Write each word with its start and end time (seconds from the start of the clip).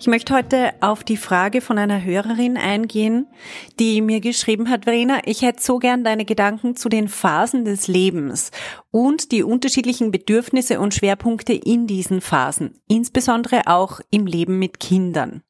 ich 0.00 0.06
möchte 0.06 0.34
heute 0.34 0.72
auf 0.80 1.04
die 1.04 1.18
Frage 1.18 1.60
von 1.60 1.76
einer 1.76 2.02
Hörerin 2.02 2.56
eingehen, 2.56 3.26
die 3.78 4.00
mir 4.00 4.20
geschrieben 4.20 4.70
hat, 4.70 4.84
Verena, 4.84 5.20
ich 5.26 5.42
hätte 5.42 5.62
so 5.62 5.78
gern 5.78 6.04
deine 6.04 6.24
Gedanken 6.24 6.74
zu 6.74 6.88
den 6.88 7.06
Phasen 7.06 7.66
des 7.66 7.86
Lebens 7.86 8.50
und 8.90 9.30
die 9.30 9.42
unterschiedlichen 9.42 10.10
Bedürfnisse 10.10 10.80
und 10.80 10.94
Schwerpunkte 10.94 11.52
in 11.52 11.86
diesen 11.86 12.22
Phasen, 12.22 12.80
insbesondere 12.88 13.66
auch 13.66 14.00
im 14.10 14.26
Leben 14.26 14.58
mit 14.58 14.80
Kindern. 14.80 15.42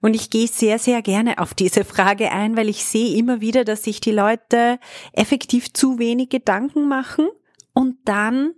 Und 0.00 0.14
ich 0.14 0.30
gehe 0.30 0.46
sehr, 0.46 0.78
sehr 0.78 1.02
gerne 1.02 1.38
auf 1.38 1.52
diese 1.52 1.84
Frage 1.84 2.30
ein, 2.30 2.56
weil 2.56 2.68
ich 2.68 2.84
sehe 2.84 3.16
immer 3.16 3.40
wieder, 3.40 3.64
dass 3.64 3.82
sich 3.82 4.00
die 4.00 4.12
Leute 4.12 4.78
effektiv 5.12 5.72
zu 5.72 5.98
wenig 5.98 6.28
Gedanken 6.28 6.86
machen 6.86 7.26
und 7.74 7.96
dann 8.04 8.52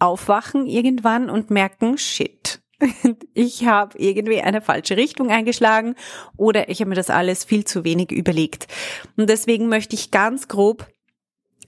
aufwachen 0.00 0.66
irgendwann 0.66 1.30
und 1.30 1.50
merken, 1.50 1.98
shit, 1.98 2.60
ich 3.34 3.66
habe 3.66 3.98
irgendwie 3.98 4.40
eine 4.40 4.60
falsche 4.60 4.96
Richtung 4.96 5.30
eingeschlagen 5.30 5.94
oder 6.36 6.68
ich 6.68 6.80
habe 6.80 6.90
mir 6.90 6.94
das 6.94 7.10
alles 7.10 7.44
viel 7.44 7.64
zu 7.64 7.84
wenig 7.84 8.10
überlegt. 8.10 8.66
Und 9.16 9.28
deswegen 9.28 9.68
möchte 9.68 9.94
ich 9.94 10.10
ganz 10.10 10.48
grob 10.48 10.86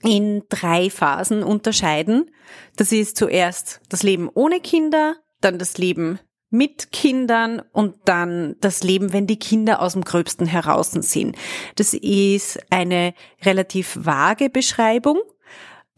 in 0.03 0.43
drei 0.49 0.89
Phasen 0.89 1.43
unterscheiden. 1.43 2.29
Das 2.75 2.91
ist 2.91 3.17
zuerst 3.17 3.81
das 3.89 4.03
Leben 4.03 4.29
ohne 4.33 4.59
Kinder, 4.59 5.15
dann 5.41 5.59
das 5.59 5.77
Leben 5.77 6.19
mit 6.49 6.91
Kindern 6.91 7.63
und 7.71 7.95
dann 8.05 8.55
das 8.61 8.83
Leben, 8.83 9.11
wenn 9.11 9.25
die 9.25 9.39
Kinder 9.39 9.81
aus 9.81 9.93
dem 9.93 10.03
Gröbsten 10.03 10.45
heraus 10.45 10.91
sind. 10.91 11.35
Das 11.75 11.95
ist 11.95 12.59
eine 12.69 13.15
relativ 13.43 13.97
vage 13.99 14.51
Beschreibung 14.51 15.17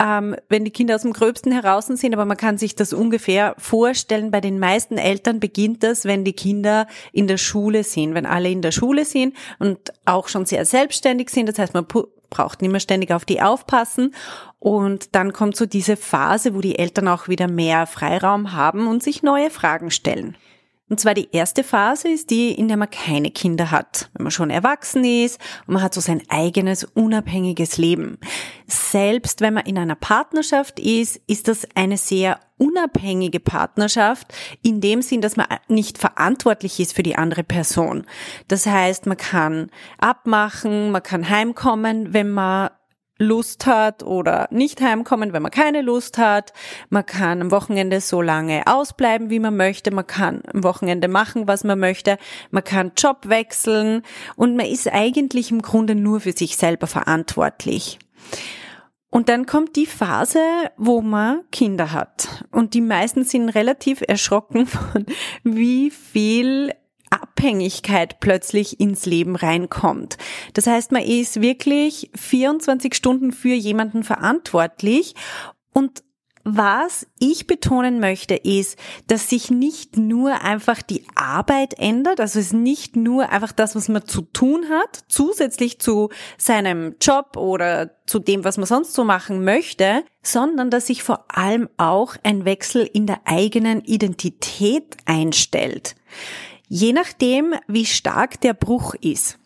ähm, 0.02 0.36
wenn 0.50 0.66
die 0.66 0.72
Kinder 0.72 0.96
aus 0.96 1.04
dem 1.04 1.14
Gröbsten 1.14 1.52
heraus 1.52 1.88
sind, 1.88 2.14
aber 2.14 2.26
man 2.26 2.38
kann 2.38 2.58
sich 2.58 2.76
das 2.76 2.92
ungefähr 2.92 3.56
vorstellen. 3.58 4.32
Bei 4.32 4.42
den 4.42 4.60
meisten 4.60 4.98
Eltern 4.98 5.40
beginnt 5.40 5.84
das, 5.84 6.06
wenn 6.06 6.26
die 6.26 6.34
Kinder 6.34 6.88
in 7.14 7.28
der 7.28 7.38
Schule 7.38 7.84
sind, 7.84 8.14
wenn 8.14 8.26
alle 8.26 8.50
in 8.50 8.62
der 8.62 8.72
Schule 8.72 9.06
sind 9.06 9.36
und 9.60 9.94
auch 10.06 10.28
schon 10.28 10.46
sehr 10.46 10.66
selbstständig 10.66 11.30
sind. 11.30 11.48
Das 11.48 11.60
heißt, 11.60 11.74
man 11.74 11.88
braucht 12.30 12.62
nicht 12.62 12.72
mehr 12.72 12.82
ständig 12.82 13.12
auf 13.12 13.24
die 13.24 13.42
aufpassen. 13.42 14.14
Und 14.60 15.16
dann 15.16 15.32
kommt 15.32 15.56
so 15.56 15.66
diese 15.66 15.96
Phase, 15.96 16.56
wo 16.56 16.62
die 16.62 16.78
Eltern 16.78 17.08
auch 17.08 17.28
wieder 17.28 17.48
mehr 17.48 17.88
Freiraum 17.88 18.52
haben 18.52 18.88
und 18.88 19.04
sich 19.04 19.24
neue 19.24 19.50
Fragen 19.50 19.92
stellen. 19.92 20.36
Und 20.88 21.00
zwar 21.00 21.16
die 21.16 21.30
erste 21.32 21.64
Phase 21.64 22.10
ist 22.10 22.30
die, 22.30 22.52
in 22.52 22.68
der 22.68 22.78
man 22.78 22.90
keine 22.90 23.32
Kinder 23.32 23.72
hat, 23.72 24.10
wenn 24.14 24.24
man 24.24 24.32
schon 24.32 24.52
erwachsen 24.52 25.04
ist 25.04 25.40
und 25.66 25.74
man 25.74 25.84
hat 25.84 25.96
so 25.96 26.02
sein 26.02 26.22
eigenes 26.30 26.84
unabhängiges 26.84 27.78
Leben. 27.78 28.20
Selbst 28.68 29.42
wenn 29.42 29.56
man 29.56 29.66
in 29.66 29.80
einer 29.80 29.96
Partnerschaft 29.96 30.80
ist, 30.80 31.20
ist 31.26 31.48
das 31.48 31.68
eine 31.74 31.98
sehr 31.98 32.40
unabhängige 32.58 33.40
Partnerschaft 33.40 34.34
in 34.62 34.80
dem 34.80 35.02
Sinn, 35.02 35.22
dass 35.22 35.38
man 35.38 35.48
nicht 35.68 35.98
verantwortlich 35.98 36.80
ist 36.80 36.94
für 36.94 37.04
die 37.04 37.16
andere 37.16 37.44
Person. 37.44 38.06
Das 38.48 38.68
heißt, 38.68 39.08
man 39.08 39.18
kann 39.18 39.72
abmachen, 39.98 40.92
man 40.92 41.02
kann 41.04 41.28
heimkommen, 41.28 42.14
wenn 42.14 42.30
man 42.30 42.70
Lust 43.18 43.66
hat 43.66 44.04
oder 44.04 44.48
nicht 44.52 44.82
heimkommen, 44.82 45.32
wenn 45.32 45.42
man 45.42 45.52
keine 45.52 45.82
Lust 45.82 46.18
hat. 46.18 46.52
Man 46.90 47.06
kann 47.06 47.42
am 47.42 47.52
Wochenende 47.52 48.02
so 48.02 48.22
lange 48.22 48.64
ausbleiben, 48.68 49.30
wie 49.30 49.40
man 49.40 49.56
möchte. 49.56 49.92
Man 49.92 50.06
kann 50.06 50.42
am 50.54 50.64
Wochenende 50.64 51.08
machen, 51.08 51.48
was 51.48 51.64
man 51.64 51.80
möchte. 51.80 52.18
Man 52.52 52.64
kann 52.64 52.92
Job 52.98 53.28
wechseln 53.28 54.04
und 54.36 54.58
man 54.58 54.66
ist 54.66 54.92
eigentlich 54.92 55.52
im 55.52 55.62
Grunde 55.62 55.96
nur 55.96 56.20
für 56.20 56.34
sich 56.34 56.58
selber 56.58 56.88
verantwortlich. 56.88 58.00
Und 59.10 59.30
dann 59.30 59.46
kommt 59.46 59.78
die 59.78 59.86
Phase, 59.86 60.42
wo 60.76 61.02
man 61.02 61.44
Kinder 61.50 61.94
hat. 61.94 62.44
Und 62.52 62.74
die 62.74 62.82
meisten 62.82 63.24
sind 63.24 63.48
relativ 63.48 64.04
erschrocken 64.06 64.68
von, 64.68 65.06
wie 65.44 65.90
viel 65.90 66.74
Abhängigkeit 67.22 68.20
plötzlich 68.20 68.80
ins 68.80 69.06
Leben 69.06 69.36
reinkommt. 69.36 70.18
Das 70.54 70.68
heißt, 70.68 70.92
man 70.92 71.04
ist 71.04 71.42
wirklich 71.42 72.10
24 72.16 72.94
Stunden 72.94 73.32
für 73.32 73.54
jemanden 73.54 74.04
verantwortlich. 74.04 75.16
Und 75.74 76.04
was 76.48 77.08
ich 77.18 77.48
betonen 77.48 78.00
möchte, 78.00 78.36
ist, 78.36 78.78
dass 79.08 79.30
sich 79.30 79.50
nicht 79.50 79.98
nur 79.98 80.44
einfach 80.44 80.84
die 80.84 81.04
Arbeit 81.16 81.74
ändert, 81.80 82.20
also 82.20 82.38
es 82.38 82.48
ist 82.48 82.54
nicht 82.54 82.96
nur 82.96 83.30
einfach 83.30 83.52
das, 83.52 83.76
was 83.76 83.90
man 83.90 84.06
zu 84.06 84.22
tun 84.22 84.70
hat, 84.70 85.06
zusätzlich 85.08 85.80
zu 85.80 86.10
seinem 86.38 86.98
Job 87.02 87.36
oder 87.36 87.90
zu 88.06 88.20
dem, 88.20 88.44
was 88.44 88.58
man 88.58 88.68
sonst 88.68 88.94
so 88.94 89.04
machen 89.04 89.44
möchte, 89.44 90.04
sondern 90.22 90.70
dass 90.70 90.86
sich 90.86 91.02
vor 91.02 91.26
allem 91.36 91.68
auch 91.78 92.16
ein 92.22 92.46
Wechsel 92.46 92.88
in 92.94 93.08
der 93.08 93.22
eigenen 93.26 93.84
Identität 93.84 94.98
einstellt 95.06 95.96
je 96.68 96.94
nachdem, 96.94 97.54
wie 97.68 97.86
stark 97.86 98.42
der 98.42 98.54
Bruch 98.54 98.96
ist. 98.96 99.38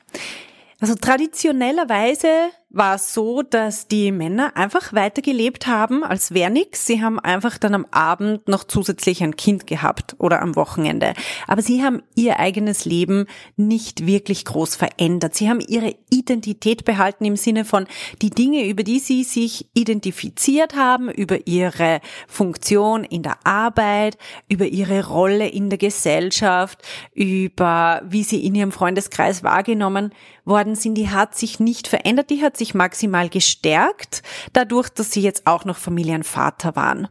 Also 0.80 0.96
traditionellerweise 0.96 2.52
war 2.72 2.96
es 2.96 3.16
so, 3.16 3.41
dass 3.41 3.88
die 3.88 4.12
Männer 4.12 4.56
einfach 4.56 4.94
weitergelebt 4.94 5.66
haben, 5.66 6.03
als 6.03 6.35
wäre 6.35 6.52
nix. 6.52 6.85
Sie 6.85 7.02
haben 7.02 7.19
einfach 7.19 7.57
dann 7.57 7.74
am 7.74 7.88
Abend 7.90 8.47
noch 8.47 8.63
zusätzlich 8.63 9.24
ein 9.24 9.35
Kind 9.35 9.66
gehabt 9.66 10.16
oder 10.19 10.41
am 10.41 10.56
Wochenende. 10.56 11.13
Aber 11.47 11.63
sie 11.63 11.84
haben 11.84 12.03
ihr 12.13 12.40
eigenes 12.40 12.85
Leben 12.85 13.25
nicht 13.57 14.06
wirklich 14.06 14.46
groß 14.46 14.75
verändert. 14.75 15.34
Sie 15.34 15.50
haben 15.50 15.62
ihre 15.62 15.96
Identität 16.12 16.85
behalten 16.85 17.25
im 17.25 17.38
Sinne 17.38 17.66
von 17.66 17.88
die 18.22 18.30
Dinge, 18.30 18.68
über 18.68 18.84
die 18.84 19.00
sie 19.00 19.24
sich 19.24 19.68
identifiziert 19.74 20.75
haben, 20.75 21.09
über 21.09 21.47
ihre 21.47 22.01
Funktion 22.28 23.03
in 23.03 23.24
der 23.24 23.47
Arbeit, 23.47 24.18
über 24.47 24.68
ihre 24.68 25.07
Rolle 25.07 25.47
in 25.47 25.72
der 25.72 25.80
Gesellschaft, 25.80 26.84
über 27.16 28.03
wie 28.06 28.24
sie 28.24 28.46
in 28.46 28.53
ihrem 28.53 28.72
Freundeskreis 28.72 29.44
wahrgenommen 29.44 30.12
worden 30.46 30.75
sind, 30.75 30.96
die 30.96 31.09
hat 31.09 31.36
sich 31.36 31.59
nicht 31.59 31.88
verändert, 31.88 32.30
die 32.30 32.41
hat 32.41 32.57
sich 32.59 32.75
maximal 32.75 33.30
gestärkt, 33.30 34.22
dadurch, 34.53 34.90
dass 34.90 35.12
sie 35.12 35.22
jetzt 35.22 35.47
auch 35.47 35.66
noch 35.66 35.78
Familienvater 35.78 36.75
waren. 36.75 37.08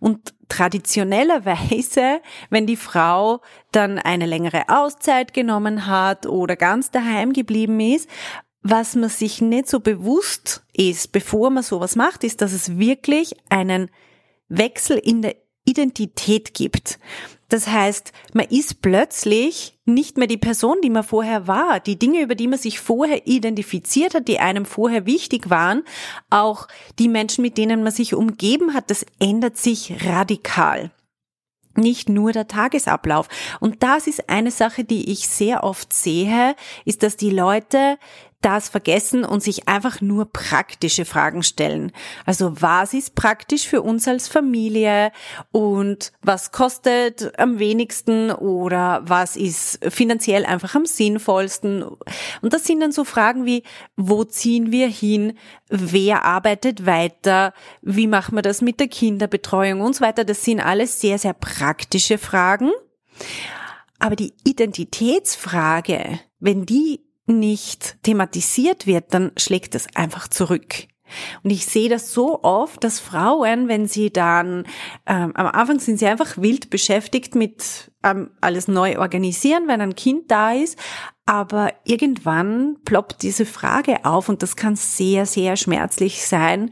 Und 0.00 0.34
traditionellerweise, 0.48 2.20
wenn 2.50 2.66
die 2.66 2.76
Frau 2.76 3.40
dann 3.72 3.98
eine 3.98 4.26
längere 4.26 4.68
Auszeit 4.68 5.34
genommen 5.34 5.86
hat 5.86 6.26
oder 6.26 6.56
ganz 6.56 6.90
daheim 6.90 7.32
geblieben 7.32 7.78
ist, 7.80 8.08
was 8.62 8.96
man 8.96 9.08
sich 9.08 9.40
nicht 9.40 9.68
so 9.68 9.80
bewusst 9.80 10.64
ist, 10.72 11.12
bevor 11.12 11.50
man 11.50 11.62
sowas 11.62 11.96
macht, 11.96 12.24
ist, 12.24 12.42
dass 12.42 12.52
es 12.52 12.78
wirklich 12.78 13.36
einen 13.50 13.90
Wechsel 14.48 14.98
in 14.98 15.22
der 15.22 15.36
Identität 15.68 16.54
gibt. 16.54 16.98
Das 17.48 17.66
heißt, 17.66 18.12
man 18.34 18.46
ist 18.46 18.82
plötzlich 18.82 19.78
nicht 19.86 20.18
mehr 20.18 20.26
die 20.26 20.36
Person, 20.36 20.78
die 20.82 20.90
man 20.90 21.02
vorher 21.02 21.46
war. 21.46 21.80
Die 21.80 21.98
Dinge, 21.98 22.20
über 22.20 22.34
die 22.34 22.46
man 22.46 22.58
sich 22.58 22.78
vorher 22.78 23.26
identifiziert 23.26 24.14
hat, 24.14 24.28
die 24.28 24.38
einem 24.38 24.66
vorher 24.66 25.06
wichtig 25.06 25.48
waren, 25.48 25.82
auch 26.28 26.68
die 26.98 27.08
Menschen, 27.08 27.42
mit 27.42 27.56
denen 27.56 27.82
man 27.82 27.92
sich 27.92 28.14
umgeben 28.14 28.74
hat, 28.74 28.90
das 28.90 29.06
ändert 29.18 29.56
sich 29.56 30.04
radikal 30.04 30.90
nicht 31.78 32.08
nur 32.08 32.32
der 32.32 32.48
Tagesablauf. 32.48 33.28
Und 33.60 33.82
das 33.82 34.06
ist 34.06 34.28
eine 34.28 34.50
Sache, 34.50 34.84
die 34.84 35.12
ich 35.12 35.28
sehr 35.28 35.64
oft 35.64 35.92
sehe, 35.92 36.54
ist, 36.84 37.02
dass 37.02 37.16
die 37.16 37.30
Leute 37.30 37.98
das 38.40 38.68
vergessen 38.68 39.24
und 39.24 39.42
sich 39.42 39.66
einfach 39.66 40.00
nur 40.00 40.32
praktische 40.32 41.04
Fragen 41.04 41.42
stellen. 41.42 41.90
Also 42.24 42.60
was 42.60 42.94
ist 42.94 43.16
praktisch 43.16 43.66
für 43.66 43.82
uns 43.82 44.06
als 44.06 44.28
Familie 44.28 45.10
und 45.50 46.12
was 46.22 46.52
kostet 46.52 47.36
am 47.38 47.58
wenigsten 47.58 48.30
oder 48.30 49.02
was 49.04 49.34
ist 49.36 49.80
finanziell 49.88 50.46
einfach 50.46 50.76
am 50.76 50.86
sinnvollsten? 50.86 51.82
Und 51.82 52.52
das 52.52 52.64
sind 52.64 52.80
dann 52.80 52.92
so 52.92 53.04
Fragen 53.04 53.44
wie, 53.44 53.64
wo 53.96 54.22
ziehen 54.22 54.70
wir 54.70 54.88
hin? 54.88 55.36
Wer 55.68 56.24
arbeitet 56.24 56.86
weiter? 56.86 57.52
Wie 57.82 58.06
machen 58.06 58.36
wir 58.36 58.42
das 58.42 58.62
mit 58.62 58.78
der 58.78 58.88
Kinderbetreuung 58.88 59.80
und 59.80 59.96
so 59.96 60.00
weiter? 60.02 60.24
Das 60.24 60.44
sind 60.44 60.60
alles 60.60 61.00
sehr, 61.00 61.18
sehr 61.18 61.34
praktische 61.34 62.18
Fragen. 62.18 62.70
Aber 63.98 64.14
die 64.14 64.32
Identitätsfrage, 64.44 66.20
wenn 66.38 66.64
die 66.64 67.07
nicht 67.28 68.02
thematisiert 68.02 68.86
wird, 68.86 69.14
dann 69.14 69.32
schlägt 69.36 69.74
es 69.74 69.86
einfach 69.94 70.28
zurück. 70.28 70.88
Und 71.42 71.50
ich 71.50 71.66
sehe 71.66 71.88
das 71.88 72.12
so 72.12 72.42
oft, 72.42 72.82
dass 72.84 73.00
Frauen, 73.00 73.68
wenn 73.68 73.86
sie 73.86 74.10
dann, 74.10 74.64
ähm, 75.06 75.34
am 75.34 75.46
Anfang 75.46 75.80
sind 75.80 75.98
sie 75.98 76.06
einfach 76.06 76.36
wild 76.36 76.70
beschäftigt 76.70 77.34
mit 77.34 77.90
ähm, 78.02 78.30
alles 78.40 78.68
neu 78.68 78.98
organisieren, 78.98 79.68
wenn 79.68 79.80
ein 79.80 79.94
Kind 79.94 80.30
da 80.30 80.52
ist, 80.52 80.78
aber 81.26 81.72
irgendwann 81.84 82.76
ploppt 82.84 83.22
diese 83.22 83.46
Frage 83.46 84.04
auf 84.04 84.28
und 84.28 84.42
das 84.42 84.56
kann 84.56 84.76
sehr, 84.76 85.26
sehr 85.26 85.56
schmerzlich 85.56 86.26
sein. 86.26 86.70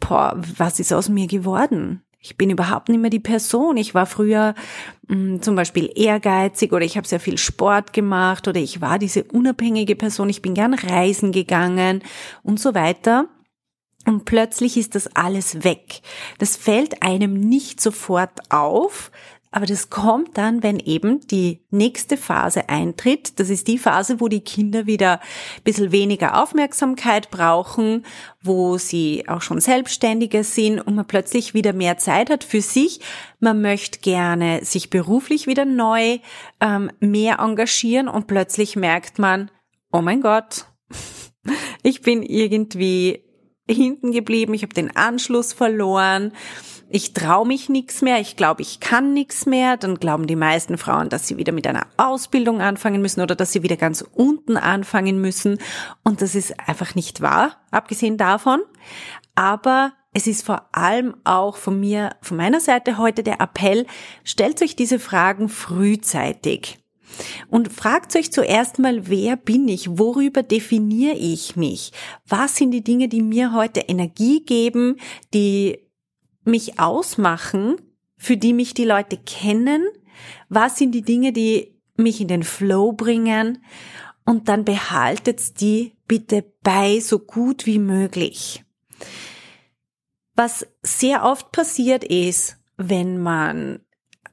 Boah, 0.00 0.40
was 0.56 0.80
ist 0.80 0.92
aus 0.92 1.08
mir 1.08 1.26
geworden? 1.26 2.03
Ich 2.24 2.38
bin 2.38 2.48
überhaupt 2.48 2.88
nicht 2.88 3.00
mehr 3.00 3.10
die 3.10 3.20
Person. 3.20 3.76
Ich 3.76 3.94
war 3.94 4.06
früher 4.06 4.54
mh, 5.08 5.14
hm, 5.14 5.42
zum 5.42 5.56
Beispiel 5.56 5.90
ehrgeizig 5.94 6.72
oder 6.72 6.84
ich 6.84 6.96
habe 6.96 7.06
sehr 7.06 7.20
viel 7.20 7.36
Sport 7.36 7.92
gemacht 7.92 8.48
oder 8.48 8.58
ich 8.58 8.80
war 8.80 8.98
diese 8.98 9.24
unabhängige 9.24 9.94
Person. 9.94 10.30
Ich 10.30 10.40
bin 10.40 10.54
gern 10.54 10.72
reisen 10.72 11.32
gegangen 11.32 12.02
und 12.42 12.58
so 12.58 12.74
weiter. 12.74 13.28
Und 14.06 14.24
plötzlich 14.24 14.78
ist 14.78 14.94
das 14.94 15.14
alles 15.14 15.64
weg. 15.64 16.00
Das 16.38 16.56
fällt 16.56 17.02
einem 17.02 17.34
nicht 17.34 17.80
sofort 17.80 18.50
auf, 18.50 19.10
aber 19.54 19.66
das 19.66 19.88
kommt 19.88 20.36
dann, 20.36 20.64
wenn 20.64 20.80
eben 20.80 21.24
die 21.28 21.60
nächste 21.70 22.16
Phase 22.16 22.68
eintritt. 22.68 23.38
Das 23.38 23.50
ist 23.50 23.68
die 23.68 23.78
Phase, 23.78 24.20
wo 24.20 24.26
die 24.26 24.40
Kinder 24.40 24.86
wieder 24.86 25.20
ein 25.20 25.62
bisschen 25.62 25.92
weniger 25.92 26.42
Aufmerksamkeit 26.42 27.30
brauchen, 27.30 28.04
wo 28.42 28.78
sie 28.78 29.28
auch 29.28 29.42
schon 29.42 29.60
selbstständiger 29.60 30.42
sind 30.42 30.80
und 30.80 30.96
man 30.96 31.06
plötzlich 31.06 31.54
wieder 31.54 31.72
mehr 31.72 31.98
Zeit 31.98 32.30
hat 32.30 32.42
für 32.42 32.60
sich. 32.60 32.98
Man 33.38 33.62
möchte 33.62 34.00
gerne 34.00 34.64
sich 34.64 34.90
beruflich 34.90 35.46
wieder 35.46 35.64
neu 35.64 36.18
ähm, 36.60 36.90
mehr 36.98 37.38
engagieren 37.38 38.08
und 38.08 38.26
plötzlich 38.26 38.74
merkt 38.74 39.20
man, 39.20 39.52
oh 39.92 40.02
mein 40.02 40.20
Gott, 40.20 40.66
ich 41.84 42.02
bin 42.02 42.24
irgendwie 42.24 43.22
hinten 43.70 44.10
geblieben, 44.10 44.52
ich 44.52 44.62
habe 44.62 44.74
den 44.74 44.96
Anschluss 44.96 45.52
verloren 45.52 46.32
ich 46.94 47.12
traue 47.12 47.44
mich 47.44 47.68
nichts 47.68 48.02
mehr, 48.02 48.20
ich 48.20 48.36
glaube, 48.36 48.62
ich 48.62 48.78
kann 48.78 49.14
nichts 49.14 49.46
mehr, 49.46 49.76
dann 49.76 49.96
glauben 49.96 50.28
die 50.28 50.36
meisten 50.36 50.78
Frauen, 50.78 51.08
dass 51.08 51.26
sie 51.26 51.38
wieder 51.38 51.50
mit 51.50 51.66
einer 51.66 51.88
Ausbildung 51.96 52.60
anfangen 52.60 53.02
müssen 53.02 53.20
oder 53.20 53.34
dass 53.34 53.50
sie 53.50 53.64
wieder 53.64 53.76
ganz 53.76 54.04
unten 54.14 54.56
anfangen 54.56 55.20
müssen. 55.20 55.58
Und 56.04 56.22
das 56.22 56.36
ist 56.36 56.54
einfach 56.68 56.94
nicht 56.94 57.20
wahr, 57.20 57.56
abgesehen 57.72 58.16
davon. 58.16 58.60
Aber 59.34 59.92
es 60.12 60.28
ist 60.28 60.46
vor 60.46 60.68
allem 60.70 61.16
auch 61.24 61.56
von 61.56 61.80
mir, 61.80 62.10
von 62.22 62.36
meiner 62.36 62.60
Seite 62.60 62.96
heute 62.96 63.24
der 63.24 63.40
Appell, 63.40 63.86
stellt 64.22 64.62
euch 64.62 64.76
diese 64.76 65.00
Fragen 65.00 65.48
frühzeitig. 65.48 66.78
Und 67.48 67.72
fragt 67.72 68.14
euch 68.14 68.30
zuerst 68.30 68.78
mal, 68.78 69.08
wer 69.08 69.36
bin 69.36 69.66
ich? 69.66 69.98
Worüber 69.98 70.44
definiere 70.44 71.16
ich 71.16 71.56
mich? 71.56 71.90
Was 72.28 72.54
sind 72.54 72.70
die 72.70 72.84
Dinge, 72.84 73.08
die 73.08 73.22
mir 73.22 73.52
heute 73.52 73.80
Energie 73.80 74.44
geben, 74.44 74.96
die 75.32 75.83
mich 76.44 76.78
ausmachen, 76.78 77.76
für 78.16 78.36
die 78.36 78.52
mich 78.52 78.74
die 78.74 78.84
Leute 78.84 79.16
kennen? 79.18 79.86
Was 80.48 80.76
sind 80.78 80.92
die 80.92 81.02
Dinge, 81.02 81.32
die 81.32 81.74
mich 81.96 82.20
in 82.20 82.28
den 82.28 82.42
Flow 82.42 82.92
bringen? 82.92 83.64
Und 84.24 84.48
dann 84.48 84.64
behaltet 84.64 85.60
die 85.60 85.92
bitte 86.08 86.44
bei 86.62 87.00
so 87.00 87.18
gut 87.18 87.66
wie 87.66 87.78
möglich. 87.78 88.64
Was 90.34 90.66
sehr 90.82 91.24
oft 91.24 91.52
passiert 91.52 92.04
ist, 92.04 92.56
wenn 92.76 93.18
man 93.18 93.80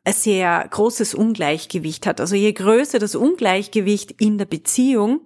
ein 0.03 0.13
sehr 0.13 0.67
großes 0.67 1.13
Ungleichgewicht 1.13 2.07
hat. 2.07 2.19
Also 2.19 2.35
je 2.35 2.51
größer 2.53 2.99
das 2.99 3.15
Ungleichgewicht 3.15 4.11
in 4.19 4.37
der 4.37 4.45
Beziehung, 4.45 5.21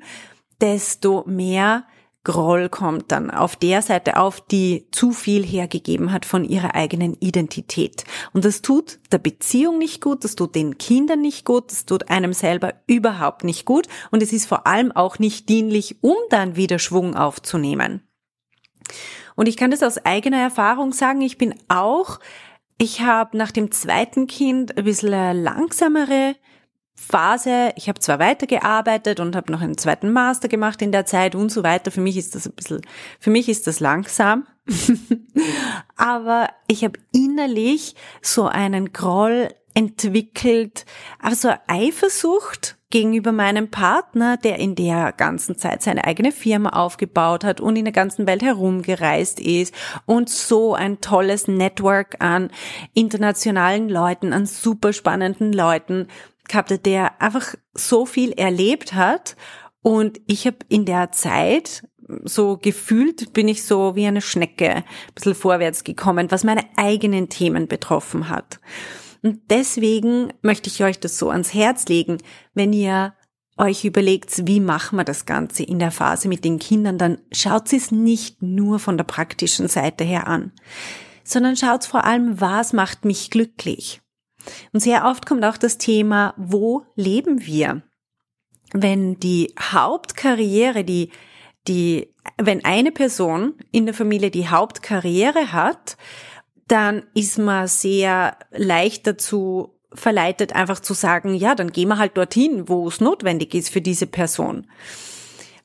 desto 0.59 1.23
mehr 1.25 1.85
Groll 2.25 2.67
kommt 2.67 3.11
dann 3.13 3.31
auf 3.31 3.55
der 3.55 3.81
Seite 3.81 4.17
auf, 4.17 4.41
die 4.41 4.87
zu 4.91 5.11
viel 5.11 5.45
hergegeben 5.45 6.11
hat 6.11 6.25
von 6.25 6.43
ihrer 6.43 6.75
eigenen 6.75 7.13
Identität. 7.21 8.03
Und 8.33 8.43
das 8.43 8.61
tut 8.61 8.99
der 9.13 9.19
Beziehung 9.19 9.77
nicht 9.77 10.01
gut, 10.01 10.25
das 10.25 10.35
tut 10.35 10.55
den 10.55 10.77
Kindern 10.77 11.21
nicht 11.21 11.45
gut, 11.45 11.71
das 11.71 11.85
tut 11.85 12.09
einem 12.09 12.33
selber 12.33 12.73
überhaupt 12.87 13.45
nicht 13.45 13.65
gut 13.65 13.87
und 14.11 14.21
es 14.21 14.33
ist 14.33 14.47
vor 14.47 14.67
allem 14.67 14.91
auch 14.91 15.19
nicht 15.19 15.47
dienlich, 15.47 15.97
um 16.01 16.17
dann 16.29 16.57
wieder 16.57 16.79
Schwung 16.79 17.15
aufzunehmen. 17.15 18.01
Und 19.35 19.47
ich 19.47 19.55
kann 19.55 19.71
das 19.71 19.83
aus 19.83 20.03
eigener 20.03 20.39
Erfahrung 20.39 20.93
sagen, 20.93 21.21
ich 21.21 21.37
bin 21.37 21.55
auch, 21.67 22.19
ich 22.77 23.01
habe 23.01 23.37
nach 23.37 23.51
dem 23.51 23.71
zweiten 23.71 24.27
Kind 24.27 24.77
ein 24.77 24.83
bisschen 24.83 25.43
langsamere 25.43 26.35
Phase. 26.95 27.71
Ich 27.75 27.89
habe 27.89 27.99
zwar 27.99 28.19
weitergearbeitet 28.19 29.19
und 29.19 29.35
habe 29.35 29.51
noch 29.51 29.61
einen 29.61 29.77
zweiten 29.77 30.11
Master 30.11 30.47
gemacht 30.47 30.81
in 30.81 30.91
der 30.91 31.05
Zeit 31.05 31.35
und 31.35 31.51
so 31.51 31.63
weiter. 31.63 31.91
Für 31.91 32.01
mich 32.01 32.17
ist 32.17 32.35
das 32.35 32.47
ein 32.47 32.53
bisschen, 32.53 32.81
für 33.19 33.29
mich 33.29 33.49
ist 33.49 33.67
das 33.67 33.79
langsam. 33.79 34.47
Aber 35.95 36.49
ich 36.67 36.83
habe 36.83 36.99
innerlich 37.11 37.95
so 38.21 38.47
einen 38.47 38.93
Groll 38.93 39.49
entwickelt, 39.75 40.85
also 41.19 41.51
Eifersucht 41.67 42.77
gegenüber 42.89 43.33
meinem 43.33 43.69
Partner, 43.69 44.37
der 44.37 44.57
in 44.57 44.75
der 44.75 45.11
ganzen 45.11 45.57
Zeit 45.57 45.83
seine 45.83 46.05
eigene 46.05 46.31
Firma 46.31 46.69
aufgebaut 46.69 47.43
hat 47.43 47.59
und 47.59 47.75
in 47.75 47.83
der 47.83 47.91
ganzen 47.91 48.25
Welt 48.25 48.41
herumgereist 48.41 49.41
ist 49.41 49.75
und 50.05 50.29
so 50.29 50.75
ein 50.75 51.01
tolles 51.01 51.49
Network 51.49 52.15
an 52.19 52.51
internationalen 52.93 53.89
Leuten, 53.89 54.31
an 54.31 54.45
super 54.45 54.93
spannenden 54.93 55.51
Leuten 55.51 56.07
gehabt, 56.49 56.85
der 56.85 57.21
einfach 57.21 57.55
so 57.73 58.05
viel 58.05 58.31
erlebt 58.31 58.93
hat. 58.93 59.35
Und 59.81 60.19
ich 60.27 60.47
habe 60.47 60.57
in 60.69 60.85
der 60.85 61.11
Zeit 61.11 61.83
so 62.23 62.57
gefühlt 62.57 63.33
bin 63.33 63.47
ich 63.47 63.63
so 63.63 63.95
wie 63.95 64.05
eine 64.05 64.21
Schnecke 64.21 64.75
ein 64.75 64.83
bisschen 65.15 65.35
vorwärts 65.35 65.83
gekommen, 65.83 66.29
was 66.29 66.43
meine 66.43 66.65
eigenen 66.77 67.29
Themen 67.29 67.67
betroffen 67.67 68.29
hat. 68.29 68.59
Und 69.23 69.39
deswegen 69.49 70.31
möchte 70.41 70.69
ich 70.69 70.83
euch 70.83 70.99
das 70.99 71.17
so 71.17 71.29
ans 71.29 71.53
Herz 71.53 71.87
legen, 71.87 72.19
wenn 72.53 72.73
ihr 72.73 73.15
euch 73.57 73.85
überlegt, 73.85 74.45
wie 74.47 74.59
machen 74.59 74.97
wir 74.97 75.03
das 75.03 75.25
Ganze 75.25 75.63
in 75.63 75.79
der 75.79 75.91
Phase 75.91 76.27
mit 76.27 76.43
den 76.43 76.59
Kindern, 76.59 76.97
dann 76.97 77.19
schaut 77.31 77.71
es 77.71 77.89
nicht 77.89 78.41
nur 78.41 78.79
von 78.79 78.97
der 78.97 79.05
praktischen 79.05 79.67
Seite 79.67 80.03
her 80.03 80.27
an, 80.27 80.51
sondern 81.23 81.55
schaut 81.55 81.85
vor 81.85 82.03
allem, 82.03 82.39
was 82.39 82.73
macht 82.73 83.05
mich 83.05 83.31
glücklich. 83.31 84.01
Und 84.73 84.79
sehr 84.79 85.05
oft 85.05 85.25
kommt 85.25 85.43
auch 85.43 85.57
das 85.57 85.77
Thema, 85.77 86.33
wo 86.37 86.85
leben 86.95 87.45
wir? 87.45 87.81
Wenn 88.73 89.19
die 89.19 89.53
Hauptkarriere, 89.59 90.83
die, 90.83 91.11
die, 91.67 92.13
wenn 92.37 92.65
eine 92.65 92.91
Person 92.91 93.53
in 93.71 93.85
der 93.85 93.93
Familie 93.93 94.31
die 94.31 94.49
Hauptkarriere 94.49 95.51
hat, 95.51 95.97
dann 96.67 97.03
ist 97.13 97.37
man 97.37 97.67
sehr 97.67 98.37
leicht 98.51 99.05
dazu 99.07 99.75
verleitet, 99.93 100.53
einfach 100.53 100.79
zu 100.79 100.93
sagen, 100.93 101.35
ja, 101.35 101.55
dann 101.55 101.71
gehen 101.71 101.87
wir 101.89 101.97
halt 101.97 102.17
dorthin, 102.17 102.67
wo 102.67 102.87
es 102.87 102.99
notwendig 102.99 103.53
ist 103.53 103.69
für 103.69 103.81
diese 103.81 104.07
Person. 104.07 104.67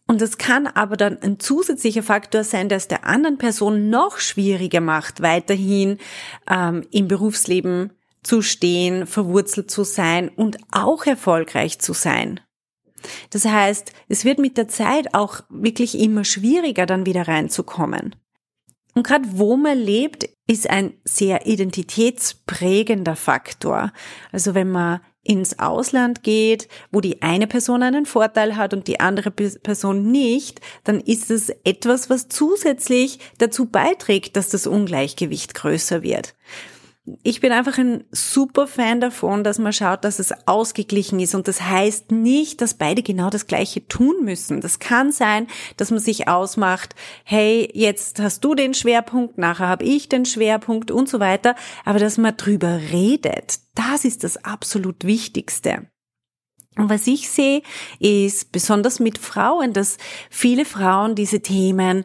Und 0.06 0.20
das 0.20 0.38
kann 0.38 0.66
aber 0.66 0.96
dann 0.96 1.22
ein 1.22 1.38
zusätzlicher 1.38 2.02
Faktor 2.02 2.42
sein, 2.42 2.68
es 2.70 2.88
der 2.88 3.06
anderen 3.06 3.38
Person 3.38 3.90
noch 3.90 4.18
schwieriger 4.18 4.80
macht, 4.80 5.22
weiterhin 5.22 5.98
ähm, 6.50 6.82
im 6.90 7.06
Berufsleben 7.06 7.92
zu 8.22 8.42
stehen, 8.42 9.06
verwurzelt 9.06 9.70
zu 9.70 9.84
sein 9.84 10.28
und 10.28 10.58
auch 10.70 11.06
erfolgreich 11.06 11.78
zu 11.78 11.92
sein. 11.92 12.40
Das 13.30 13.44
heißt, 13.44 13.92
es 14.08 14.24
wird 14.24 14.38
mit 14.38 14.56
der 14.56 14.68
Zeit 14.68 15.14
auch 15.14 15.40
wirklich 15.48 15.98
immer 15.98 16.24
schwieriger, 16.24 16.86
dann 16.86 17.06
wieder 17.06 17.28
reinzukommen. 17.28 18.16
Und 18.94 19.06
gerade 19.06 19.24
wo 19.32 19.56
man 19.56 19.78
lebt, 19.78 20.28
ist 20.46 20.68
ein 20.68 20.94
sehr 21.04 21.46
identitätsprägender 21.46 23.16
Faktor. 23.16 23.92
Also 24.32 24.54
wenn 24.54 24.70
man 24.70 25.00
ins 25.22 25.58
Ausland 25.58 26.22
geht, 26.22 26.66
wo 26.90 27.00
die 27.00 27.22
eine 27.22 27.46
Person 27.46 27.82
einen 27.82 28.04
Vorteil 28.04 28.56
hat 28.56 28.74
und 28.74 28.88
die 28.88 29.00
andere 29.00 29.30
Person 29.30 30.10
nicht, 30.10 30.60
dann 30.82 30.98
ist 30.98 31.30
es 31.30 31.50
etwas, 31.64 32.10
was 32.10 32.28
zusätzlich 32.28 33.20
dazu 33.38 33.66
beiträgt, 33.66 34.36
dass 34.36 34.48
das 34.48 34.66
Ungleichgewicht 34.66 35.54
größer 35.54 36.02
wird 36.02 36.34
ich 37.22 37.40
bin 37.40 37.52
einfach 37.52 37.78
ein 37.78 38.04
super 38.10 38.66
Fan 38.66 39.00
davon, 39.00 39.44
dass 39.44 39.58
man 39.58 39.72
schaut, 39.72 40.04
dass 40.04 40.18
es 40.18 40.32
ausgeglichen 40.46 41.20
ist. 41.20 41.34
Und 41.34 41.48
das 41.48 41.62
heißt 41.62 42.10
nicht, 42.10 42.60
dass 42.60 42.74
beide 42.74 43.02
genau 43.02 43.30
das 43.30 43.46
Gleiche 43.46 43.86
tun 43.86 44.24
müssen. 44.24 44.60
Das 44.60 44.78
kann 44.78 45.12
sein, 45.12 45.46
dass 45.76 45.90
man 45.90 46.00
sich 46.00 46.28
ausmacht, 46.28 46.94
hey, 47.24 47.70
jetzt 47.74 48.20
hast 48.20 48.44
du 48.44 48.54
den 48.54 48.74
Schwerpunkt, 48.74 49.38
nachher 49.38 49.68
habe 49.68 49.84
ich 49.84 50.08
den 50.08 50.24
Schwerpunkt 50.24 50.90
und 50.90 51.08
so 51.08 51.20
weiter. 51.20 51.54
Aber 51.84 51.98
dass 51.98 52.18
man 52.18 52.36
drüber 52.36 52.80
redet, 52.92 53.60
das 53.74 54.04
ist 54.04 54.24
das 54.24 54.44
absolut 54.44 55.04
Wichtigste. 55.04 55.86
Und 56.76 56.88
was 56.88 57.06
ich 57.06 57.28
sehe, 57.28 57.62
ist 57.98 58.52
besonders 58.52 59.00
mit 59.00 59.18
Frauen, 59.18 59.72
dass 59.72 59.98
viele 60.30 60.64
Frauen 60.64 61.14
diese 61.14 61.40
Themen 61.40 62.04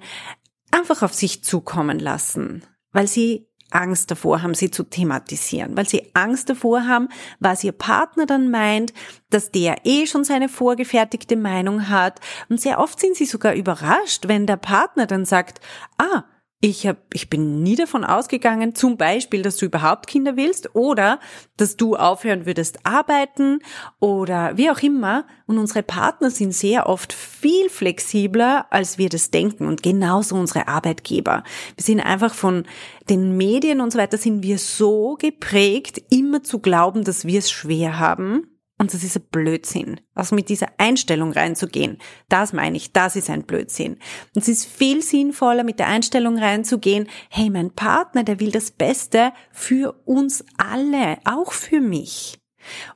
einfach 0.72 1.02
auf 1.02 1.14
sich 1.14 1.44
zukommen 1.44 2.00
lassen, 2.00 2.64
weil 2.92 3.08
sie 3.08 3.48
Angst 3.76 4.10
davor 4.10 4.42
haben, 4.42 4.54
sie 4.54 4.72
zu 4.72 4.84
thematisieren, 4.84 5.76
weil 5.76 5.88
sie 5.88 6.10
Angst 6.14 6.50
davor 6.50 6.88
haben, 6.88 7.10
was 7.40 7.64
ihr 7.64 7.74
Partner 7.74 8.26
dann 8.26 8.50
meint, 8.50 8.94
dass 9.30 9.52
der 9.52 9.86
eh 9.86 10.08
schon 10.08 10.24
seine 10.24 10.50
vorgefertigte 10.50 11.36
Meinung 11.36 11.90
hat. 11.90 12.20
Und 12.50 12.62
sehr 12.62 12.80
oft 12.80 13.00
sind 13.00 13.16
sie 13.16 13.26
sogar 13.26 13.54
überrascht, 13.54 14.28
wenn 14.28 14.46
der 14.46 14.58
Partner 14.58 15.06
dann 15.06 15.26
sagt, 15.26 15.60
ah, 15.98 16.24
ich, 16.66 16.88
hab, 16.88 16.98
ich 17.14 17.30
bin 17.30 17.62
nie 17.62 17.76
davon 17.76 18.04
ausgegangen, 18.04 18.74
zum 18.74 18.98
Beispiel, 18.98 19.44
dass 19.44 19.58
du 19.58 19.68
überhaupt 19.68 20.08
Kinder 20.08 20.36
willst 20.36 20.74
oder 20.74 21.20
dass 21.58 21.78
du 21.78 21.96
aufhören 21.96 22.48
würdest 22.48 22.80
arbeiten 22.84 23.60
oder 24.00 24.58
wie 24.58 24.72
auch 24.72 24.80
immer. 24.80 25.28
Und 25.46 25.60
unsere 25.60 25.84
Partner 25.84 26.32
sind 26.32 26.54
sehr 26.54 26.90
oft 26.90 27.14
viel 27.14 27.70
flexibler, 27.70 28.66
als 28.72 28.98
wir 28.98 29.10
das 29.10 29.30
denken 29.30 29.68
und 29.68 29.84
genauso 29.84 30.36
unsere 30.36 30.68
Arbeitgeber. 30.68 31.44
Wir 31.76 31.84
sind 31.84 32.00
einfach 32.00 32.34
von 32.34 32.66
den 33.10 33.38
Medien 33.38 33.80
und 33.80 33.92
so 33.92 34.00
weiter 34.00 34.18
sind 34.18 34.42
wir 34.42 34.58
so 34.58 35.18
geprägt, 35.20 36.02
immer 36.10 36.42
zu 36.42 36.60
glauben, 36.60 37.04
dass 37.04 37.26
wir 37.26 37.38
es 37.38 37.52
schwer 37.52 38.00
haben 38.00 38.55
und 38.78 38.94
das 38.94 39.04
ist 39.04 39.16
ein 39.16 39.26
Blödsinn. 39.32 40.02
Also 40.14 40.36
mit 40.36 40.50
dieser 40.50 40.68
Einstellung 40.78 41.32
reinzugehen, 41.32 41.98
das 42.28 42.52
meine 42.52 42.76
ich, 42.76 42.92
das 42.92 43.16
ist 43.16 43.30
ein 43.30 43.44
Blödsinn. 43.44 43.94
Und 44.36 44.42
es 44.42 44.48
ist 44.50 44.66
viel 44.66 45.02
sinnvoller, 45.02 45.64
mit 45.64 45.80
der 45.80 45.88
Einstellung 45.88 46.38
reinzugehen, 46.38 47.08
hey, 47.30 47.50
mein 47.50 47.72
Partner, 47.72 48.24
der 48.24 48.40
will 48.40 48.52
das 48.52 48.72
Beste 48.72 49.32
für 49.52 49.94
uns 50.06 50.44
alle, 50.58 51.18
auch 51.24 51.54
für 51.54 51.80
mich. 51.80 52.38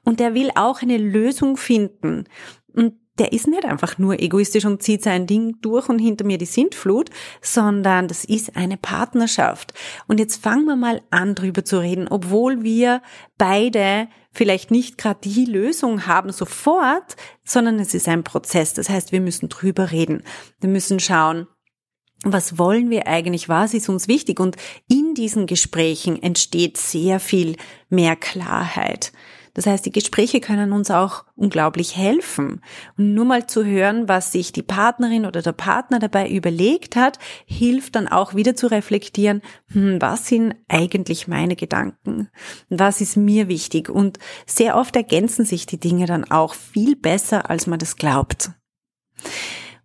Und 0.04 0.20
der 0.20 0.34
will 0.34 0.52
auch 0.56 0.82
eine 0.82 0.98
Lösung 0.98 1.56
finden. 1.56 2.26
Und 2.74 2.96
der 3.20 3.34
ist 3.34 3.48
nicht 3.48 3.66
einfach 3.66 3.98
nur 3.98 4.20
egoistisch 4.20 4.66
und 4.66 4.82
zieht 4.82 5.04
sein 5.04 5.28
Ding 5.28 5.58
durch 5.62 5.90
und 5.90 6.00
hinter 6.00 6.26
mir 6.26 6.38
die 6.38 6.46
Sintflut, 6.46 7.10
sondern 7.42 8.08
das 8.08 8.24
ist 8.26 8.56
eine 8.56 8.78
Partnerschaft. 8.78 9.74
Und 10.08 10.20
jetzt 10.20 10.42
fangen 10.42 10.66
wir 10.66 10.76
mal 10.76 11.02
an, 11.10 11.36
drüber 11.36 11.66
zu 11.66 11.80
reden, 11.80 12.08
obwohl 12.08 12.64
wir 12.64 13.02
beide 13.38 14.08
vielleicht 14.32 14.72
nicht 14.72 14.98
gerade 14.98 15.20
die 15.22 15.46
Lösung 15.46 16.08
haben 16.08 16.32
sofort, 16.32 17.16
sondern 17.44 17.80
es 17.80 17.94
ist 17.94 18.08
ein 18.08 18.24
Prozess. 18.24 18.74
Das 18.74 18.90
heißt, 18.90 19.12
wir 19.12 19.22
müssen 19.22 19.50
drüber 19.50 19.92
reden. 19.92 20.24
Wir 20.60 20.70
müssen 20.70 21.00
schauen, 21.00 21.48
was 22.24 22.58
wollen 22.58 22.90
wir 22.90 23.08
eigentlich, 23.08 23.48
was 23.50 23.74
ist 23.74 23.90
uns 23.90 24.08
wichtig? 24.08 24.40
Und 24.40 24.58
in 24.90 25.14
diesen 25.14 25.46
Gesprächen 25.46 26.22
entsteht 26.22 26.78
sehr 26.78 27.20
viel 27.20 27.56
mehr 27.90 28.16
Klarheit. 28.16 29.12
Das 29.54 29.66
heißt, 29.66 29.86
die 29.86 29.92
Gespräche 29.92 30.40
können 30.40 30.72
uns 30.72 30.92
auch 30.92 31.26
unglaublich 31.36 31.96
helfen. 31.96 32.62
Und 32.98 33.14
nur 33.14 33.26
mal 33.26 33.48
zu 33.48 33.66
hören, 33.66 34.08
was 34.08 34.32
sich 34.32 34.52
die 34.52 34.64
Partnerin 34.64 35.26
oder 35.26 35.42
der 35.42 35.52
Partner 35.52 36.00
dabei 36.00 36.30
überlegt 36.30 36.96
hat, 36.96 37.20
hilft 37.46 37.96
dann 37.96 38.08
auch 38.08 38.36
wieder 38.36 38.56
zu 38.56 38.68
reflektieren, 38.68 39.42
hm, 39.72 40.02
was 40.02 40.28
sind 40.28 40.56
eigentlich 40.68 41.28
meine 41.28 41.56
Gedanken? 41.56 42.30
Was 42.70 43.02
ist 43.02 43.18
mir 43.18 43.48
wichtig? 43.48 43.90
Und 43.90 44.20
sehr 44.46 44.78
oft 44.78 44.96
ergänzen 44.96 45.46
sich 45.46 45.66
die 45.66 45.80
Dinge 45.80 46.06
dann 46.06 46.30
auch 46.30 46.54
viel 46.54 46.96
besser, 46.96 47.50
als 47.50 47.68
man 47.68 47.80
das 47.80 47.96
glaubt. 47.96 48.52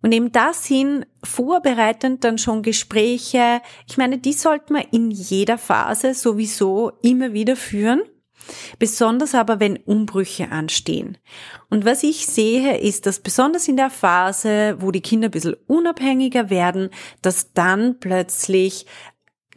Und 0.05 0.11
eben 0.11 0.31
das 0.31 0.65
sind 0.65 1.07
vorbereitend 1.23 2.23
dann 2.23 2.37
schon 2.37 2.61
Gespräche. 2.61 3.59
Ich 3.87 3.97
meine, 3.97 4.19
die 4.19 4.33
sollte 4.33 4.71
man 4.71 4.83
in 4.91 5.09
jeder 5.09 5.57
Phase 5.57 6.13
sowieso 6.13 6.91
immer 7.01 7.33
wieder 7.33 7.55
führen. 7.55 8.03
Besonders 8.79 9.35
aber, 9.35 9.59
wenn 9.59 9.77
Umbrüche 9.77 10.51
anstehen. 10.51 11.17
Und 11.69 11.85
was 11.85 12.03
ich 12.03 12.27
sehe, 12.27 12.77
ist, 12.77 13.05
dass 13.05 13.19
besonders 13.19 13.67
in 13.67 13.77
der 13.77 13.89
Phase, 13.89 14.77
wo 14.79 14.91
die 14.91 15.01
Kinder 15.01 15.27
ein 15.27 15.31
bisschen 15.31 15.55
unabhängiger 15.67 16.49
werden, 16.49 16.89
dass 17.21 17.53
dann 17.53 17.99
plötzlich 17.99 18.85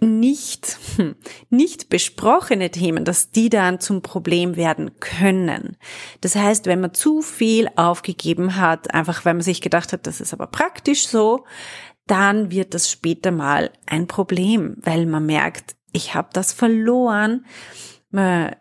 nicht, 0.01 0.79
hm, 0.97 1.17
nicht 1.51 1.89
besprochene 1.89 2.71
Themen, 2.71 3.05
dass 3.05 3.31
die 3.31 3.49
dann 3.49 3.81
zum 3.81 4.03
Problem 4.03 4.57
werden 4.57 5.01
können. 5.01 5.77
Das 6.21 6.37
heißt, 6.37 6.67
wenn 6.67 6.81
man 6.81 6.95
zu 6.95 7.21
viel 7.21 7.69
aufgegeben 7.77 8.57
hat, 8.57 8.95
einfach 8.95 9.25
weil 9.25 9.35
man 9.35 9.43
sich 9.43 9.61
gedacht 9.61 9.93
hat, 9.93 10.07
das 10.07 10.21
ist 10.21 10.33
aber 10.33 10.47
praktisch 10.47 11.09
so, 11.09 11.45
dann 12.07 12.51
wird 12.51 12.75
das 12.75 12.91
später 12.91 13.31
mal 13.31 13.71
ein 13.87 14.07
Problem, 14.07 14.77
weil 14.79 15.07
man 15.07 15.27
merkt, 15.27 15.77
ich 15.93 16.15
habe 16.15 16.29
das 16.33 16.53
verloren. 16.53 17.45
Man 18.11 18.55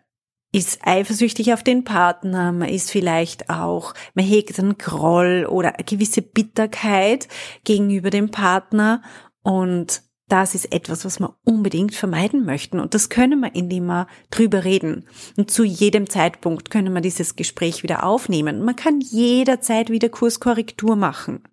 ist 0.58 0.80
eifersüchtig 0.82 1.52
auf 1.52 1.62
den 1.62 1.84
Partner, 1.84 2.52
man 2.52 2.68
ist 2.68 2.90
vielleicht 2.90 3.48
auch, 3.48 3.94
man 4.14 4.24
hegt 4.24 4.58
einen 4.58 4.76
Groll 4.76 5.46
oder 5.48 5.76
eine 5.76 5.84
gewisse 5.84 6.22
Bitterkeit 6.22 7.28
gegenüber 7.64 8.10
dem 8.10 8.30
Partner 8.30 9.02
und 9.42 10.02
das 10.28 10.54
ist 10.54 10.72
etwas, 10.72 11.04
was 11.06 11.20
wir 11.20 11.36
unbedingt 11.44 11.94
vermeiden 11.94 12.44
möchten. 12.44 12.80
Und 12.80 12.92
das 12.92 13.08
können 13.08 13.40
wir, 13.40 13.54
indem 13.54 13.86
wir 13.86 14.06
drüber 14.30 14.62
reden. 14.64 15.06
Und 15.38 15.50
zu 15.50 15.64
jedem 15.64 16.08
Zeitpunkt 16.10 16.70
können 16.70 16.92
wir 16.92 17.00
dieses 17.00 17.34
Gespräch 17.34 17.82
wieder 17.82 18.04
aufnehmen. 18.04 18.62
Man 18.62 18.76
kann 18.76 19.00
jederzeit 19.00 19.88
wieder 19.88 20.10
Kurskorrektur 20.10 20.96
machen. 20.96 21.44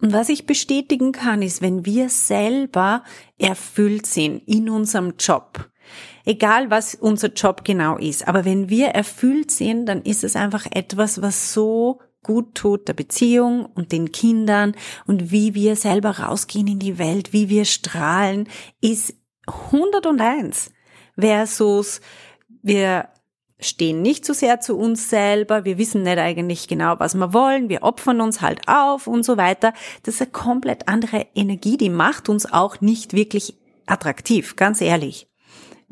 Und 0.00 0.12
was 0.12 0.28
ich 0.28 0.46
bestätigen 0.46 1.12
kann, 1.12 1.42
ist, 1.42 1.60
wenn 1.60 1.84
wir 1.84 2.08
selber 2.08 3.02
erfüllt 3.36 4.06
sind 4.06 4.46
in 4.46 4.70
unserem 4.70 5.14
Job, 5.18 5.68
egal 6.24 6.70
was 6.70 6.94
unser 6.94 7.28
Job 7.28 7.64
genau 7.64 7.96
ist. 7.96 8.26
Aber 8.28 8.44
wenn 8.44 8.68
wir 8.68 8.88
erfüllt 8.88 9.50
sind, 9.50 9.86
dann 9.86 10.02
ist 10.02 10.24
es 10.24 10.36
einfach 10.36 10.66
etwas, 10.70 11.22
was 11.22 11.52
so 11.52 12.00
gut 12.22 12.54
tut 12.54 12.88
der 12.88 12.92
Beziehung 12.92 13.66
und 13.66 13.92
den 13.92 14.12
Kindern 14.12 14.74
und 15.06 15.30
wie 15.30 15.54
wir 15.54 15.76
selber 15.76 16.18
rausgehen 16.18 16.66
in 16.66 16.78
die 16.78 16.98
Welt, 16.98 17.32
wie 17.32 17.48
wir 17.48 17.64
strahlen, 17.64 18.48
ist 18.80 19.14
101 19.46 20.70
versus 21.18 22.00
wir 22.62 23.08
stehen 23.58 24.02
nicht 24.02 24.24
so 24.24 24.32
sehr 24.32 24.60
zu 24.60 24.76
uns 24.76 25.10
selber, 25.10 25.64
wir 25.64 25.78
wissen 25.78 26.02
nicht 26.02 26.18
eigentlich 26.18 26.68
genau, 26.68 26.94
was 26.98 27.14
wir 27.14 27.32
wollen, 27.32 27.68
wir 27.68 27.82
opfern 27.82 28.20
uns 28.20 28.40
halt 28.40 28.62
auf 28.66 29.06
und 29.06 29.24
so 29.24 29.36
weiter. 29.36 29.72
Das 30.02 30.14
ist 30.14 30.22
eine 30.22 30.30
komplett 30.30 30.88
andere 30.88 31.26
Energie, 31.34 31.76
die 31.76 31.90
macht 31.90 32.28
uns 32.28 32.50
auch 32.50 32.80
nicht 32.80 33.12
wirklich 33.12 33.58
attraktiv, 33.86 34.56
ganz 34.56 34.80
ehrlich. 34.80 35.29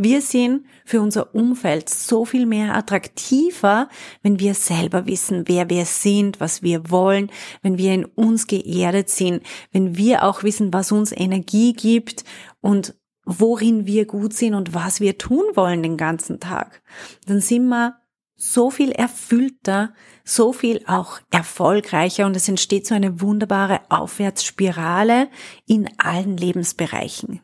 Wir 0.00 0.22
sind 0.22 0.64
für 0.84 1.00
unser 1.00 1.34
Umfeld 1.34 1.88
so 1.88 2.24
viel 2.24 2.46
mehr 2.46 2.76
attraktiver, 2.76 3.88
wenn 4.22 4.38
wir 4.38 4.54
selber 4.54 5.06
wissen, 5.06 5.48
wer 5.48 5.68
wir 5.68 5.84
sind, 5.86 6.38
was 6.38 6.62
wir 6.62 6.88
wollen, 6.88 7.32
wenn 7.62 7.78
wir 7.78 7.92
in 7.92 8.04
uns 8.04 8.46
geerdet 8.46 9.10
sind, 9.10 9.42
wenn 9.72 9.96
wir 9.96 10.22
auch 10.22 10.44
wissen, 10.44 10.72
was 10.72 10.92
uns 10.92 11.10
Energie 11.10 11.72
gibt 11.72 12.24
und 12.60 12.94
worin 13.24 13.86
wir 13.86 14.06
gut 14.06 14.34
sind 14.34 14.54
und 14.54 14.72
was 14.72 15.00
wir 15.00 15.18
tun 15.18 15.44
wollen 15.54 15.82
den 15.82 15.96
ganzen 15.96 16.38
Tag. 16.38 16.80
Dann 17.26 17.40
sind 17.40 17.66
wir 17.66 17.96
so 18.36 18.70
viel 18.70 18.92
erfüllter, 18.92 19.92
so 20.24 20.52
viel 20.52 20.80
auch 20.86 21.18
erfolgreicher 21.32 22.24
und 22.24 22.36
es 22.36 22.48
entsteht 22.48 22.86
so 22.86 22.94
eine 22.94 23.20
wunderbare 23.20 23.80
Aufwärtsspirale 23.88 25.28
in 25.66 25.90
allen 25.98 26.36
Lebensbereichen. 26.36 27.40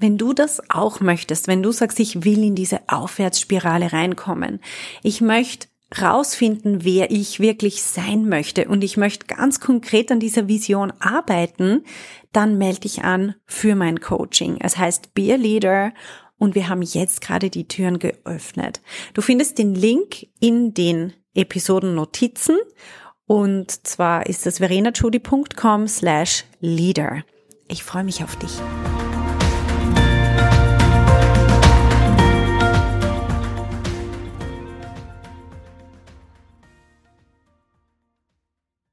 Wenn 0.00 0.16
du 0.16 0.32
das 0.32 0.62
auch 0.70 1.00
möchtest, 1.00 1.46
wenn 1.46 1.62
du 1.62 1.72
sagst, 1.72 2.00
ich 2.00 2.24
will 2.24 2.42
in 2.42 2.54
diese 2.54 2.80
Aufwärtsspirale 2.88 3.92
reinkommen, 3.92 4.60
ich 5.02 5.20
möchte 5.20 5.68
rausfinden, 6.00 6.84
wer 6.84 7.10
ich 7.10 7.38
wirklich 7.38 7.82
sein 7.82 8.26
möchte 8.26 8.66
und 8.66 8.82
ich 8.82 8.96
möchte 8.96 9.26
ganz 9.26 9.60
konkret 9.60 10.10
an 10.10 10.18
dieser 10.18 10.48
Vision 10.48 10.90
arbeiten, 11.00 11.84
dann 12.32 12.56
melde 12.56 12.80
dich 12.80 13.04
an 13.04 13.34
für 13.44 13.74
mein 13.74 14.00
Coaching. 14.00 14.56
Es 14.60 14.78
heißt 14.78 15.12
Be 15.12 15.34
a 15.34 15.36
Leader 15.36 15.92
und 16.38 16.54
wir 16.54 16.70
haben 16.70 16.80
jetzt 16.80 17.20
gerade 17.20 17.50
die 17.50 17.68
Türen 17.68 17.98
geöffnet. 17.98 18.80
Du 19.12 19.20
findest 19.20 19.58
den 19.58 19.74
Link 19.74 20.28
in 20.40 20.72
den 20.72 21.12
Episoden 21.34 21.94
Notizen 21.94 22.56
und 23.26 23.86
zwar 23.86 24.26
ist 24.26 24.46
das 24.46 24.58
verenachudi.com 24.58 25.88
slash 25.88 26.44
leader. 26.60 27.22
Ich 27.68 27.84
freue 27.84 28.04
mich 28.04 28.24
auf 28.24 28.36
dich. 28.36 28.52